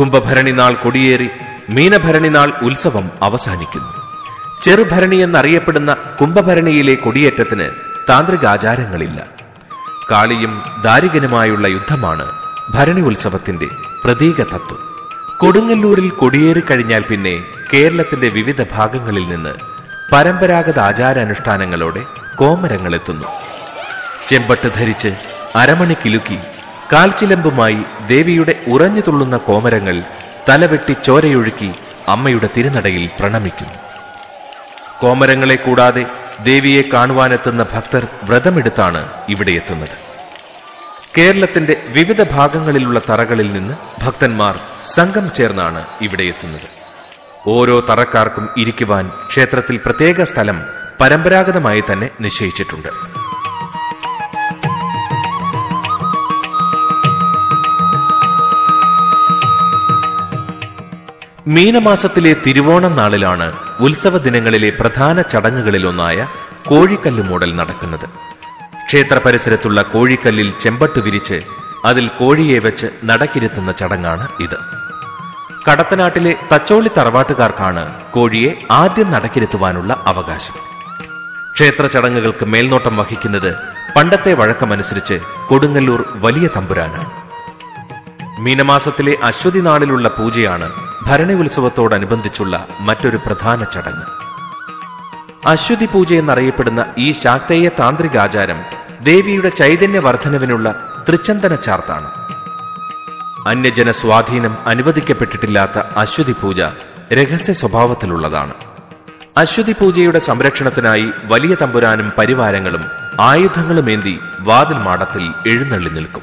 കുംഭഭരണി 0.00 0.50
നാൾ 0.50 0.74
കൊടിയേറി 0.74 1.28
മീനഭരണി 1.70 2.28
നാൾ 2.28 2.52
ഉത്സവം 2.62 3.10
അവസാനിക്കുന്നു. 3.22 3.88
ചെറുഭരണി 4.62 5.16
എന്നറിയപ്പെടുന്ന 5.16 5.96
കുംഭഭരണിയിലെ 6.20 6.94
കൊടിയേറ്റത്തിന് 6.94 7.70
താന്ത്രികാചാരങ്ങളില്ല. 8.08 9.26
കാളിയും 10.10 10.62
ദാരികനുമായുള്ള 10.84 11.66
യുദ്ധമാണ് 11.66 12.32
ഭരണി 12.74 13.00
ഉത്സവത്തിന്റെ 13.00 13.68
പ്രതീക 14.04 14.42
തത്വം. 14.42 14.78
കൊടുങ്ങല്ലൂരിൽ 15.38 16.10
കൊടിയേറി 16.10 16.60
കഴിഞ്ഞാൽ 16.60 17.02
പിന്നെ 17.02 17.44
കേരളത്തിന്റെ 17.74 18.28
വിവിധ 18.28 18.62
ഭാഗങ്ങളിൽ 18.62 19.28
നിന്ന് 19.28 19.54
പരമ്പരാഗത 20.12 20.78
ആചാരാനുഷ്ഠാനങ്ങളോടെ 20.78 22.04
കോമരങ്ങളെത്തുന്നു 22.36 23.24
ചെമ്പട്ട് 24.28 24.70
ധരിച്ച് 24.74 25.08
അരമണി 25.56 25.94
കിലുക്കി 25.94 26.38
കാൽച്ചിലമ്പുമായി 26.92 27.80
ദേവിയുടെ 28.06 28.54
ഉറഞ്ഞു 28.66 29.02
തുള്ളുന്ന 29.06 29.36
കോമരങ്ങൾ 29.36 29.96
തലവെട്ടി 30.48 30.92
ചോരയൊഴുക്കി 31.06 31.70
അമ്മയുടെ 32.08 32.48
തിരുനടയിൽ 32.56 33.10
പ്രണമിക്കുന്നു. 33.18 33.76
കോമരങ്ങളെ 35.00 35.56
കൂടാതെ 35.56 36.06
ദേവിയെ 36.44 36.82
കാണുവാനെത്തുന്ന 36.82 37.62
ഭക്തർ 37.74 38.06
വ്രതമെടുത്താണ് 38.24 39.02
ഇവിടെ 39.28 39.52
എത്തുന്നത്. 39.52 39.96
കേരളത്തിന്റെ 41.18 41.82
വിവിധ 41.92 42.22
ഭാഗങ്ങളിലുള്ള 42.22 42.98
തറകളിൽ 43.10 43.52
നിന്ന് 43.52 43.74
ഭക്തന്മാർ 44.04 44.56
സംഘം 44.96 45.32
ചേർന്നാണ് 45.34 45.84
ഇവിടെ 46.00 46.22
എത്തുന്നത്. 46.22 46.68
ഓരോ 47.46 47.80
തറക്കാർക്കും 47.80 48.48
ഇരിക്കുവാൻ 48.56 49.10
ക്ഷേത്രത്തിൽ 49.28 49.76
പ്രത്യേക 49.86 50.24
സ്ഥലം 50.24 50.60
പരമ്പരാഗതമായി 51.00 51.82
തന്നെ 51.90 52.10
നിശ്ചയിച്ചിട്ടുണ്ട്. 52.20 53.19
മീനമാസത്തിലെ 61.54 62.36
തിരുവോണം 62.46 62.96
നാളിലാണ് 62.96 63.52
ഉത്സവ 63.80 64.18
ദിനങ്ങളിലെ 64.18 64.70
പ്രധാന 64.80 65.22
ചടങ്ങുകളിലൊന്നായ 65.22 66.28
കോഴിക്കല്ല് 66.68 67.22
മൂടൽ 67.22 67.56
നടക്കുന്നത്. 67.56 68.06
ക്ഷേത്ര 68.86 69.20
പരിസരത്തുള്ള 69.24 69.82
കോഴിക്കല്ലിൽ 69.82 70.52
ചെമ്പട്ട് 70.60 71.00
വിരിച്ച് 71.00 71.42
അതിൽ 71.84 72.08
കോഴിയെ 72.08 72.58
വെച്ച് 72.58 72.86
നടക്കിരുത്തുന്ന 73.04 73.72
ചടങ്ങാണ് 73.72 74.28
ഇത്. 74.40 74.58
കടത്തനാട്ടിലെ 75.70 76.36
തച്ചോളി 76.52 76.90
തറവാട്ടുകാർക്കാണ് 76.98 78.02
കോഴിയെ 78.12 78.58
ആദ്യം 78.70 79.10
നടക്കിരുത്തുവാനുള്ള 79.10 80.04
അവകാശം. 80.06 80.54
ക്ഷേത്ര 81.54 81.86
ചടങ്ങുകൾക്ക് 81.86 82.46
മേൽനോട്ടം 82.46 82.96
വഹിക്കുന്നത് 82.96 83.54
പണ്ടത്തെ 83.96 84.32
വഴക്കമനുസരിച്ച് 84.32 85.20
കൊടുങ്ങല്ലൂർ 85.48 86.04
വലിയ 86.14 86.48
തമ്പുരാനാണ്. 86.56 87.10
മീനമാസത്തിലെ 88.40 89.16
അശ്വതി 89.22 89.58
നാളിലുള്ള 89.58 90.08
പൂജയാണ് 90.08 90.89
ഭരണി 91.10 91.32
ഉത്സവത്തോടനുബന്ധിച്ചുള്ള 91.32 92.66
മറ്റൊരു 92.80 93.16
പ്രധാന 93.16 93.64
ചടങ്ങ്. 93.64 94.04
അശ്വതി 95.46 95.86
പൂജ 95.86 96.14
എന്നറിയപ്പെടുന്ന 96.14 96.86
ഈ 96.98 97.12
ശാക്തേയ 97.12 97.68
താന്ത്രികാചാരം 97.68 98.60
ദേവിയുടെ 99.02 99.48
ചൈതന്യവർദ്ധനവിനുള്ള 99.48 100.74
തൃച്ചന്തന 101.08 101.54
ചാർത്താണ്. 101.54 102.10
അന്യജന 103.48 103.90
സ്വാധീനം 103.90 104.56
അനുവദിക്കപ്പെട്ടിട്ടില്ലാത്ത 104.66 105.78
അശ്വതി 105.96 106.32
പൂജ 106.32 106.60
രഹസ്യ 107.12 107.52
സ്വഭാവത്തിലുള്ളതാണ്. 107.52 108.54
അശ്വതി 109.36 109.72
പൂജയുടെ 109.72 110.18
സംരക്ഷണത്തിനായി 110.18 111.10
വലിയ 111.24 111.56
തമ്പുരാനും 111.62 112.12
പരിവാരങ്ങളും 112.18 112.84
ആയുധങ്ങളുമേന്തി 113.20 114.20
വാതിൽ 114.40 114.78
മാടത്തിൽ 114.78 115.34
എഴുന്നള്ളി 115.46 115.88
നിൽക്കും. 115.88 116.22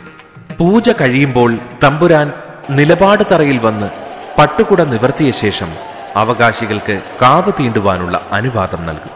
പൂജ 0.57 0.89
കഴിയുമ്പോൾ 0.89 1.57
തമ്പുരാൻ 1.83 2.33
നിലപാട് 2.69 3.23
തറയിൽ 3.31 3.57
വന്ന് 3.57 4.06
പട്ടുകുട 4.37 4.81
നിവർത്തിയ 4.81 5.31
ശേഷം 5.31 5.69
അവകാശികൾക്ക് 6.15 7.01
കാവ് 7.21 7.51
തീണ്ടുവാനുള്ള 7.59 8.21
അനുവാദം 8.31 8.85
നൽകും. 8.85 9.13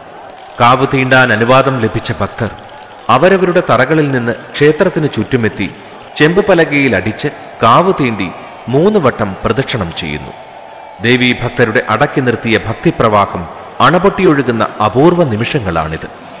കാവ് 0.60 0.86
തീണ്ടാൻ 0.94 1.32
അനുവാദം 1.32 1.80
ലഭിച്ച 1.80 2.12
ഭക്തർ 2.20 2.50
അവരവരുടെ 3.08 3.62
തറകളിൽ 3.70 4.10
നിന്ന് 4.10 4.32
ക്ഷേത്രത്തിന് 4.32 5.08
ചുറ്റുമെത്തി 5.14 5.74
ചെമ്പുപലകയിൽ 6.16 6.96
അടിച്ച് 6.96 7.28
കാവ് 7.62 7.92
തീണ്ടി 8.00 8.28
മൂന്ന് 8.68 8.98
വട്ടം 8.98 9.36
പ്രദക്ഷിണം 9.44 9.92
ചെയ്യുന്നു. 9.98 10.32
ദേവീ 11.02 11.32
ഭക്തരുടെ 11.32 11.82
അടക്കി 11.88 12.20
നിർത്തിയ 12.20 12.58
ഭക്തിപ്രവാഹം 12.58 13.46
അണപൊട്ടിയൊഴുകുന്ന 13.80 14.66
അപൂർവ 14.86 15.24
നിമിഷങ്ങളാണിത്. 15.24 16.31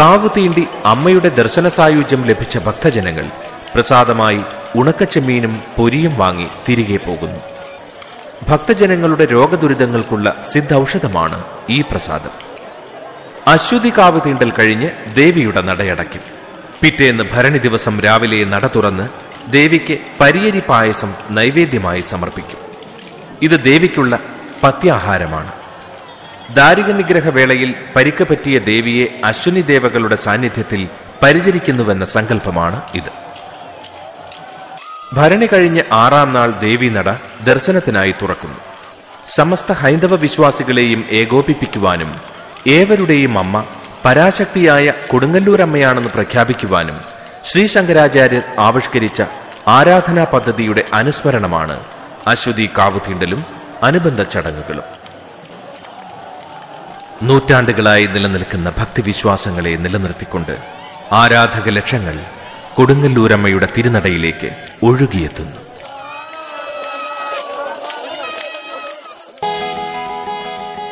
കാവ് 0.00 0.28
തീണ്ടി 0.36 0.66
അമ്മയുടെ 0.84 1.28
ദർശന 1.28 1.68
സായുജ്യം 1.68 2.24
ലഭിച്ച 2.24 2.58
ഭക്തജനങ്ങൾ 2.58 3.26
പ്രസാദമായി 3.74 4.40
ഉണക്കച്ചെമ്മീനും 4.76 5.60
പൊരിയും 5.76 6.16
വാങ്ങി 6.16 6.46
തിരികെ 6.68 6.96
പോകുന്നു. 6.96 7.40
ഭക്തജനങ്ങളുടെ 8.48 9.24
രോഗദുരിതങ്ങൾക്കുള്ള 9.24 10.44
സിദ്ധൌഷധമാണ് 10.52 11.44
ഈ 11.70 11.80
പ്രസാദം. 11.80 12.30
അശ്വതി 13.46 13.92
കാവ് 13.98 14.20
തീണ്ടൽ 14.26 14.50
കഴിഞ്ഞ് 14.50 14.90
ദേവിയുടെ 15.14 15.60
നടയടയ്ക്കും. 15.60 16.20
പിറ്റേന്ന് 16.82 17.24
ഭരണി 17.32 17.58
ദിവസം 17.58 18.00
രാവിലെ 18.00 18.44
നട 18.44 18.66
തുറന്ന് 18.66 19.08
ദേവിക്ക് 19.52 19.98
പരിയരി 20.20 20.62
പായസം 20.68 21.14
നൈവേദ്യമായി 21.30 22.00
സമർപ്പിക്കും. 22.00 22.58
ഇത് 23.42 23.64
ദേവിക്കുള്ള 23.64 24.18
പത്യാഹാരമാണ്. 24.64 25.59
ദാരിക 26.56 26.90
നിഗ്രഹ 26.98 27.28
വേളയിൽ 27.36 27.70
പരിക്ക് 27.94 28.24
പറ്റിയ 28.28 28.56
ദേവിയെ 28.58 29.06
അശ്വിനി 29.28 29.62
ദേവകളുടെ 29.70 30.16
സാന്നിധ്യത്തിൽ 30.24 30.80
പരിചരിക്കുന്നുവെന്ന 31.22 32.04
സങ്കല്പമാണ് 32.14 32.78
ഇത്. 33.00 33.10
ഭരണി 35.16 35.46
കഴിഞ്ഞ് 35.52 35.82
ആറാം 35.92 36.32
നാൾ 36.32 36.50
ദേവി 36.66 36.88
നട 36.96 37.08
ദർശനത്തിനായി 37.48 38.14
തുറക്കുന്നു. 38.22 38.58
സമസ്ത 39.36 39.72
ഹൈന്ദവ 39.72 40.14
വിശ്വാസികളെയും 40.16 41.00
ഏകോപിപ്പിക്കുവാനും 41.20 42.10
ഏവരുടെയും 42.76 43.38
അമ്മ 43.38 43.64
പരാശക്തിയായ 44.04 44.92
കൊടുങ്ങല്ലൂരമ്മയാണെന്ന് 45.10 46.10
പ്രഖ്യാപിക്കുവാനും 46.16 46.98
ശ്രീ 47.50 47.66
ശങ്കരാചാര്യർ 47.66 48.42
ആവിഷ്കരിച്ച 48.66 49.22
ആരാധനാ 49.76 50.24
പദ്ധതിയുടെ 50.34 50.84
അനുസ്മരണമാണ് 51.00 51.76
അശ്വതി 52.32 52.66
കാവുതീണ്ടലും 52.78 53.42
അനുബന്ധ 53.88 54.22
ചടങ്ങുകളും. 54.32 54.99
നൂറ്റാണ്ടുകളായി 57.22 58.06
നിലനിൽക്കുന്ന 58.06 58.72
ഭക്തിവിശ്വാസങ്ങളെ 58.78 59.76
നിലനിർത്തിക്കൊണ്ട് 59.76 60.56
ആരാധക 61.12 61.68
ലക്ഷങ്ങൾ 61.68 62.16
കൊടുങ്ങല്ലൂരമ്മയുടെ 62.74 63.68
തിരുനടയിലേക്ക് 63.76 64.50
ഒഴുകിയെത്തുന്നു. 64.82 65.58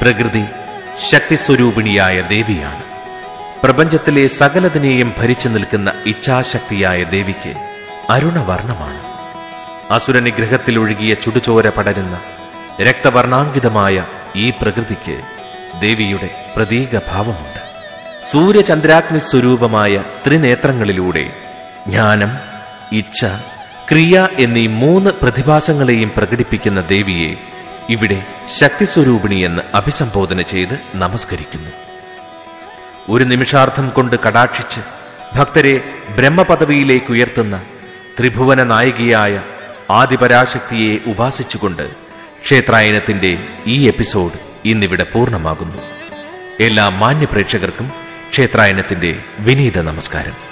പ്രകൃതി 0.00 0.44
ശക്തിസ്വരൂപിണിയായ 1.08 2.20
ദേവിയാണ്. 2.20 2.82
പ്രപഞ്ചത്തിലെ 3.62 4.26
സകലതിനെയും 4.26 5.14
ഭരിച്ചു 5.18 5.48
നിൽക്കുന്ന 5.48 5.92
ഇച്ഛാശക്തിയായ 6.06 7.02
ദേവിക്ക് 7.04 7.54
അരുണവർണമാണ് 8.10 9.00
അസുരനിഗ്രഹത്തിലൊഴുകിയ 9.92 11.14
ചുടുചോര 11.14 11.68
പടരുന്ന 11.68 12.20
രക്തവർണാങ്കിതമായ 12.82 14.04
ഈ 14.36 14.50
പ്രകൃതിക്ക് 14.50 15.37
ദേവിയുടെ 15.80 16.30
പ്രതീകഭാവമുണ്ട്. 16.56 17.58
സൂര്യചന്ദ്രാഗ്നി 18.30 19.18
സ്വരൂപമായ 19.18 20.02
ത്രിനേത്രങ്ങളിലൂടെ 20.26 21.30
ജ്ഞാനം 21.88 22.30
ഇച്ഛ 22.92 23.24
ക്രിയ 23.90 24.28
എന്നീ 24.38 24.66
മൂന്ന് 24.66 25.10
പ്രതിഭാസങ്ങളെയും 25.10 26.12
പ്രകടിപ്പിക്കുന്ന 26.16 26.80
ദേവിയെ 26.80 27.36
ഇവിടെ 27.90 28.22
ശക്തിസ്വരൂപിണി 28.58 29.34
എന്ന് 29.34 29.62
അഭിസംബോധന 29.74 30.40
ചെയ്ത് 30.40 30.80
നമസ്കരിക്കുന്നു. 30.94 31.70
ഒരു 33.08 33.24
നിമിഷാർത്ഥം 33.24 33.90
കൊണ്ട് 33.90 34.16
കടാക്ഷിച്ച് 34.26 34.80
ഭക്തരെ 35.36 35.80
ബ്രഹ്മപദവിയിലേക്ക് 36.16 37.12
ഉയർത്തുന്ന 37.12 37.62
ത്രിഭുവന 38.18 38.62
നായികയായ 38.62 39.40
ആദിപരാശക്തിയെ 39.90 40.98
ഉപാസിച്ചുകൊണ്ട് 41.06 41.90
ക്ഷേത്രായനത്തിന്റെ 42.42 43.38
ഈ 43.66 43.86
എപ്പിസോഡ് 43.86 44.47
ഇന്നിവിടെ 44.64 45.04
പൂർണമാകുന്നു. 45.04 45.78
എല്ലാ 46.60 46.88
മാന്യപ്രേക്ഷകർക്കും 46.88 47.90
ക്ഷേത്രായനത്തിന്റെ 48.30 49.22
വിനീത 49.38 49.78
നമസ്കാരം. 49.78 50.48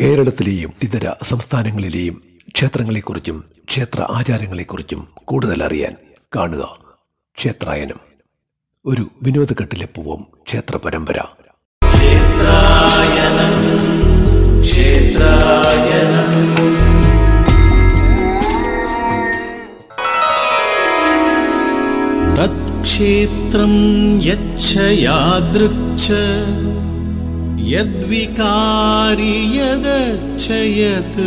കേരളത്തിലെയും 0.00 0.72
ഇതര 0.82 1.12
സംസ്ഥാനങ്ങളിലെയും 1.22 2.35
ക്ഷേത്രങ്ങളെക്കുറിച്ചും 2.56 3.44
ക്ഷേത്ര 3.68 4.00
ആചാരങ്ങളെക്കുറിച്ചും 4.00 5.08
കൂടുതൽ 5.24 5.62
അറിയാൻ 5.62 5.96
കാണുക. 6.36 6.78
ക്ഷേത്രായനം. 7.38 8.00
ഒരു 8.86 9.10
വിനോദഘട്ടിലെ 9.22 9.86
പൂവം 9.86 10.26
ക്ഷേത്ര 10.46 10.76
പരമ്പര 10.76 11.20
ക്ഷേത്രായനം 11.88 13.52
ക്ഷേത്രായനം 14.60 16.56
യാദൃക്ഷ 24.98 26.10
यद्विकारि 27.58 29.36
यदच्छयत् 29.56 31.20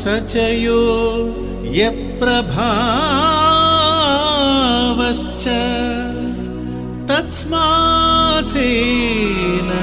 स 0.00 0.02
च 0.30 0.34
यो 0.62 0.80
यत्प्रभावश्च 1.78 2.50
तस्मासेन 7.10 8.50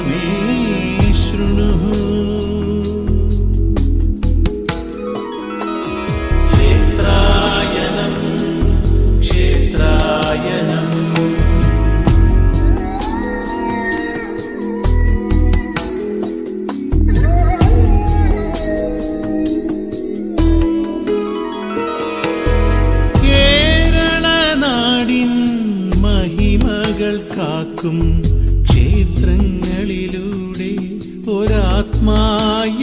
मे 0.08 1.14
शृणुः 1.24 1.84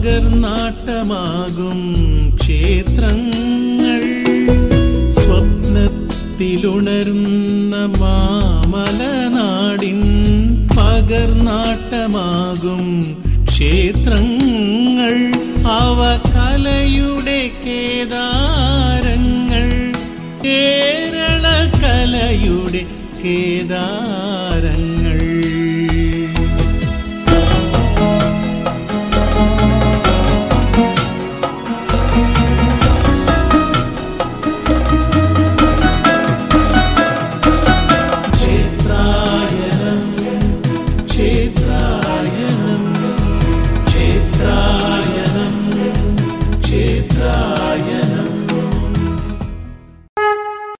പകർനാട്ടമാകും 0.00 1.78
ക്ഷേത്രങ്ങൾ. 2.40 4.02
സ്വപ്നത്തിലുണരുന്ന 5.10 7.76
മാമലനാടിൻ 7.76 10.00
പകർന്നാട്ടമാകും 10.76 12.82
ക്ഷേത്രങ്ങൾ. 13.44 15.14
അവ 15.66 16.00
കലയുടെ 16.36 17.40
കേദാരങ്ങൾ. 17.66 19.68
കേരള 20.44 21.44
കലയുടെ 21.82 22.82
കേദാരങ്ങൾ 23.24 24.39